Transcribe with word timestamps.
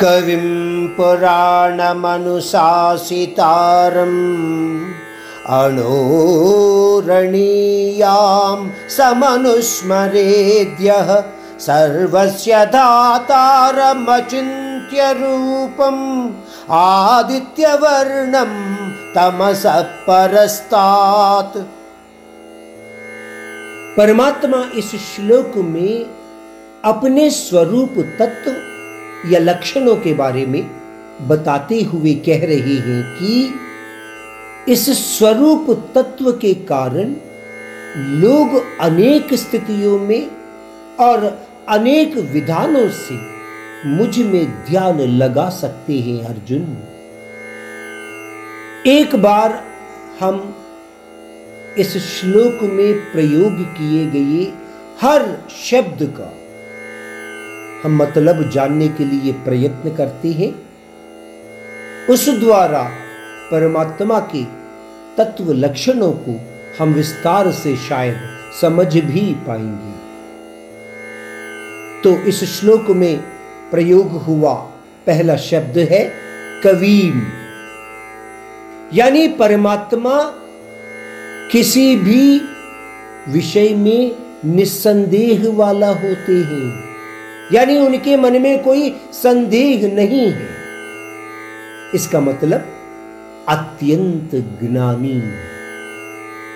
कविं 0.00 0.46
पुराणमनुशासितारम् 0.88 1.92
अणोरणीयां 5.58 6.18
समनुस्मरेद्यः 8.96 11.08
सर्वस्य 11.66 12.52
दातारमचिन्त्य 12.66 15.00
रूपम् 15.12 16.04
आदित्यवर्णं 16.82 18.52
तमसः 19.14 19.78
परस्तात्। 20.08 21.56
परमात्मा 23.96 24.60
इस 24.78 24.90
श्लोक 25.06 25.52
में 25.72 25.96
अपने 26.84 27.24
स्वरूप 27.30 27.94
तत्व 28.18 28.55
या 29.32 29.38
लक्षणों 29.38 29.96
के 29.96 30.14
बारे 30.14 30.46
में 30.46 30.70
बताते 31.28 31.82
हुए 31.82 32.14
कह 32.14 32.46
रहे 32.46 32.74
हैं 32.74 33.02
कि 33.14 33.54
इस 34.72 34.90
स्वरूप 35.18 35.92
तत्व 35.94 36.32
के 36.32 36.54
कारण 36.54 37.14
लोग 37.96 38.62
अनेक 38.80 39.34
स्थितियों 39.34 39.98
में 39.98 40.30
और 41.00 41.46
अनेक 41.68 42.16
विधानों 42.16 42.88
से 42.88 43.14
मुझमें 43.88 44.64
ध्यान 44.66 45.00
लगा 45.00 45.48
सकते 45.50 45.98
हैं, 45.98 46.24
अर्जुन। 46.24 46.76
एक 48.86 49.16
बार 49.16 49.64
हम 50.20 50.54
इस 51.78 51.96
श्लोक 51.96 52.62
में 52.62 53.12
प्रयोग 53.12 53.62
किए 53.78 54.06
गए 54.06 54.52
हर 55.00 55.38
शब्द 55.70 56.14
का 56.20 56.32
हम 57.82 57.96
मतलब 57.96 58.50
जानने 58.50 58.88
के 58.88 59.04
लिए 59.04 59.32
प्रयत्न 59.32 59.94
करते 59.94 60.32
हैं। 60.32 60.54
उस 62.10 62.28
द्वारा 62.28 62.82
परमात्मा 63.50 64.20
के 64.20 64.44
तत्व 65.16 65.52
लक्षणों 65.52 66.12
को 66.12 66.40
हम 66.78 66.92
विस्तार 66.92 67.52
से 67.52 67.76
शायद 67.76 68.16
समझ 68.60 68.96
भी 68.96 69.34
पाएँगे। 69.34 69.92
तो 72.02 72.16
इस 72.26 72.44
श्लोक 72.44 72.90
में 72.90 73.16
प्रयोग 73.70 74.10
हुआ 74.10 74.54
पहला 75.06 75.36
शब्द 75.36 75.78
है 75.78 76.12
कवीम। 76.64 77.22
यानी 78.94 79.28
परमात्मा 79.28 80.22
किसी 81.52 81.96
भी 81.96 82.40
विषय 83.28 83.74
में 83.74 84.16
निस्संदेह 84.44 85.50
वाला 85.54 85.88
होते 85.88 86.32
हैं। 86.32 86.95
यानी 87.52 87.78
उनके 87.78 88.16
मन 88.16 88.42
में 88.42 88.62
कोई 88.62 88.96
संदेह 89.12 89.94
नहीं 89.94 90.32
है। 90.32 90.48
इसका 91.94 92.20
मतलब 92.20 92.64
अत्यंत 93.48 94.30
ज्ञानी 94.34 95.22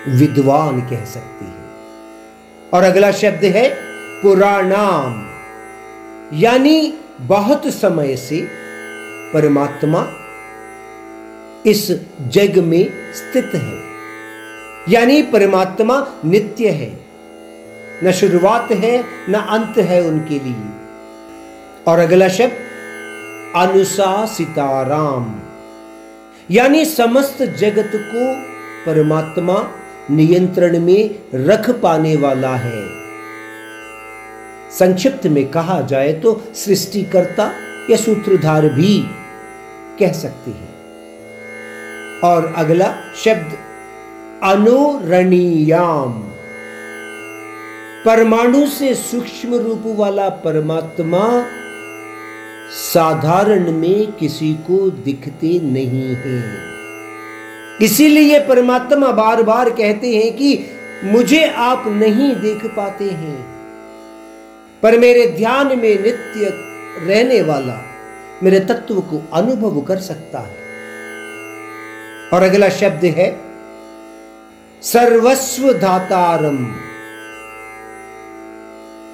विद्वान 0.08 0.80
कह 0.80 1.04
सकते 1.04 1.44
हैं। 1.44 1.64
और 2.74 2.82
अगला 2.82 3.12
शब्द 3.12 3.44
है 3.44 3.76
पुराणाम। 4.22 5.30
यानी 6.38 6.94
बहुत 7.20 7.66
समय 7.66 8.16
से 8.16 8.48
परमात्मा 9.34 10.12
इस 11.66 11.92
जग 12.20 12.58
में 12.58 13.12
स्थित 13.12 13.50
है। 13.54 13.80
यानी 14.88 15.22
परमात्मा 15.22 16.06
नित्य 16.24 16.68
है। 16.68 17.00
न 18.04 18.12
शुरुआत 18.12 18.72
है, 18.72 19.04
न 19.28 19.34
अंत 19.34 19.78
है 19.78 20.02
उनके 20.02 20.34
लिए। 20.34 20.79
और 21.90 21.98
अगला 21.98 22.28
शब्द, 22.28 22.52
अनुशासिताराम। 23.56 25.40
यानी 26.50 26.84
समस्त 26.84 27.42
जगत 27.42 27.90
को 27.94 28.34
परमात्मा 28.86 29.70
नियंत्रण 30.10 30.80
में 30.80 31.18
रख 31.34 31.70
पाने 31.70 32.16
वाला 32.16 32.56
है। 32.56 32.86
संक्षिप्त 34.70 35.26
में 35.26 35.48
कहा 35.48 35.80
जाए 35.80 36.12
तो 36.12 36.44
सृष्टिकर्ता 36.54 37.52
या 37.90 37.96
सूत्रधार 37.96 38.68
भी 38.68 39.04
कह 40.00 40.12
सकते 40.12 40.50
हैं। 40.50 40.74
और 42.20 42.54
अगला 42.56 42.94
शब्द, 43.24 43.58
अनुरणीयाम। 44.42 46.12
परमाणु 48.06 48.66
से 48.66 48.94
सूक्ष्म 48.94 49.54
रूप 49.54 49.82
वाला 49.86 50.28
परमात्मा 50.28 51.44
साधारण 52.70 53.72
में 53.72 54.12
किसी 54.12 54.54
को 54.54 54.90
दिखते 54.90 55.60
नहीं 55.60 56.16
है। 56.16 56.44
इसीलिए 57.82 58.46
परमात्मा 58.46 59.12
बार 59.12 59.42
बार 59.42 59.70
कहते 59.70 60.16
हैं 60.16 60.36
कि 60.36 60.66
मुझे 61.04 61.44
आप 61.44 61.84
नहीं 61.86 62.36
देख 62.36 62.66
पाते 62.66 63.04
हैं। 63.04 63.46
पर 64.82 64.98
मेरे 64.98 65.26
ध्यान 65.26 65.66
में 65.66 66.02
नित्य 66.02 66.50
रहने 67.02 67.42
वाला 67.42 67.84
मेरे 68.42 68.60
तत्व 68.60 68.94
को 68.94 69.28
अनुभव 69.32 69.80
कर 69.80 69.96
सकता 69.96 70.38
है। 70.38 70.56
और 72.32 72.42
अगला 72.42 72.68
शब्द 72.68 73.04
है, 73.04 73.40
सर्वस्व 74.82 75.72
धातारम। 75.72 76.74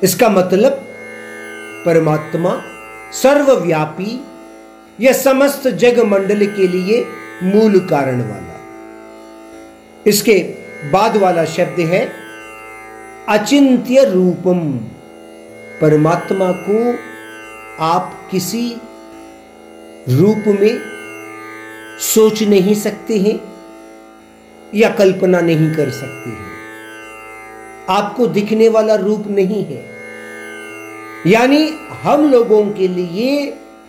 इसका 0.03 0.28
मतलब 0.28 0.73
परमात्मा 1.87 2.62
सर्वव्यापी 3.12 4.25
यह 5.00 5.12
समस्त 5.12 5.69
जग 5.69 6.00
मंडल 6.00 6.47
के 6.47 6.69
लिए 6.69 7.06
मूल 7.43 7.78
कारण 7.78 8.21
वाला। 8.21 8.61
इसके 10.06 10.39
बाद 10.93 11.17
वाला 11.17 11.44
शब्द 11.44 11.81
है, 11.81 12.12
अचिंत्य 13.28 14.05
रूपम। 14.05 14.72
परमात्मा 15.81 16.53
को 16.53 16.94
आप 17.84 18.28
किसी 18.31 18.77
रूप 20.09 20.61
में 20.61 20.81
सोच 21.99 22.43
नहीं 22.43 22.75
सकते 22.75 23.19
हैं 23.19 23.41
या 24.75 24.91
कल्पना 24.91 25.41
नहीं 25.41 25.75
कर 25.75 25.91
सकते 25.91 26.31
हैं। 26.31 26.56
आपको 27.88 28.27
दिखने 28.27 28.69
वाला 28.69 28.94
रूप 28.94 29.25
नहीं 29.27 29.65
है। 29.65 29.95
यानी 31.26 31.69
हम 32.03 32.25
लोगों 32.31 32.64
के 32.72 32.88
लिए 32.88 33.47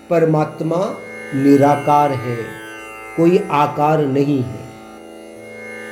परमात्मा 0.10 0.78
निराकार 1.36 2.12
है, 2.12 2.38
कोई 3.18 3.38
आकार 3.52 4.06
नहीं 4.08 4.42
है। 4.44 4.66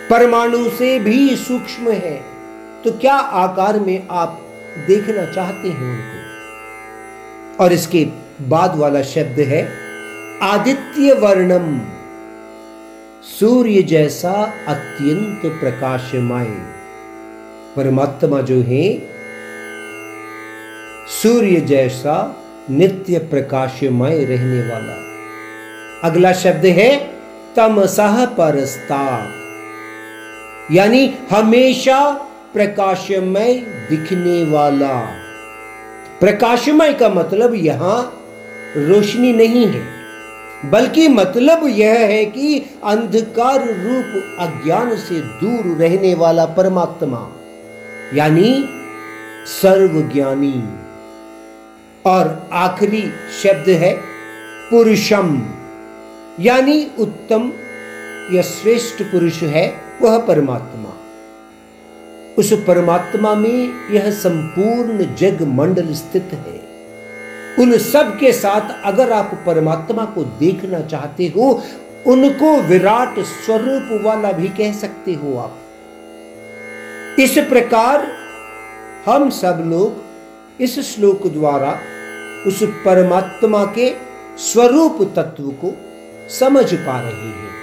परमाणु 0.10 0.70
से 0.70 0.98
भी 1.00 1.36
सूक्ष्म 1.38 1.92
है 1.94 2.16
तो 2.84 2.92
क्या 2.92 3.14
आकार 3.14 3.80
में 3.80 4.08
आप 4.12 4.42
देखना 4.88 5.26
चाहते 5.34 5.70
हैं 5.70 5.90
उनको? 5.92 7.64
और 7.64 7.74
इसके 7.74 8.06
बाद 8.50 8.76
वाला 8.76 9.02
शब्द 9.06 9.40
है, 9.44 9.62
आदित्य 10.44 11.14
वर्णम, 11.16 11.80
सूर्य 13.30 13.82
जैसा 13.84 14.32
अत्यंत 14.68 15.42
प्रकाशमय। 15.62 16.50
परमात्मा 17.76 18.42
जो 18.42 18.62
है 18.64 18.86
सूर्य 21.08 21.60
जैसा 21.62 22.16
नित्य 22.70 23.18
प्रकाशमय 23.32 24.24
रहने 24.26 24.62
वाला। 24.70 24.96
अगला 26.04 26.32
शब्द 26.34 26.66
है 26.78 26.96
तमसह 27.56 28.26
परस्ता 28.38 29.06
यानी 30.72 31.06
हमेशा 31.32 32.00
प्रकाशमय 32.54 33.54
दिखने 33.90 34.44
वाला। 34.52 34.96
प्रकाशमय 36.20 36.94
का 36.94 37.10
मतलब 37.10 37.54
यहाँ 37.56 37.98
रोशनी 38.78 39.34
नहीं 39.34 39.66
है, 39.68 39.84
बल्कि 40.72 41.08
मतलब 41.08 41.68
यह 41.70 42.00
है 42.02 42.24
कि 42.26 42.58
अंधकार 42.84 43.60
रूप 43.60 44.40
अज्ञान 44.40 44.96
से 44.98 45.20
दूर 45.42 45.76
रहने 45.78 46.14
वाला 46.14 46.46
परमात्मा, 46.56 47.20
यानी 48.14 48.52
सर्वज्ञानी। 49.52 50.54
और 52.06 52.50
आखिरी 52.54 53.02
शब्द 53.44 53.70
है 53.70 54.00
पुरुषम। 54.70 55.44
यानी 56.40 56.92
उत्तम, 57.00 57.54
या 58.34 58.42
श्रेष्ठ 58.42 59.04
पुरुष 59.04 59.44
है, 59.44 59.74
वह 60.02 60.20
परमात्मा। 60.20 60.94
उस 62.38 62.54
परमात्मा 62.54 63.36
में 63.36 63.90
यह 63.92 64.12
संपूर्ण 64.12 65.16
जग 65.16 65.42
मंडल 65.42 65.94
स्थित 65.94 66.30
है। 66.34 66.66
उन 67.60 67.78
सब 67.78 68.20
के 68.20 68.32
साथ 68.32 68.86
अगर 68.86 69.12
आप 69.12 69.44
परमात्मा 69.46 70.06
को 70.06 70.24
देखना 70.24 70.80
चाहते 70.80 71.34
हो, 71.38 71.64
उनको 72.08 72.62
विराट 72.62 73.20
स्वरूप 73.20 74.06
वाला 74.06 74.32
भी 74.32 74.48
कह 74.48 74.74
सकते 74.74 75.14
हो 75.14 75.38
आप। 75.38 75.58
इस 77.20 77.38
प्रकार 77.38 78.08
हम 79.06 79.30
सब 79.30 79.64
लोग 79.66 80.06
इस 80.62 80.80
श्लोक 80.80 81.28
द्वारा 81.28 81.80
उस 82.48 82.64
परमात्मा 82.64 83.66
के 83.66 83.96
स्वरूप 84.38 85.14
तत्व 85.16 85.50
को 85.64 85.74
समझ 86.30 86.74
पा 86.74 87.00
रहे 87.02 87.30
हैं। 87.30 87.55